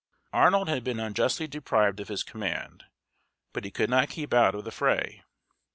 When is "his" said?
2.07-2.23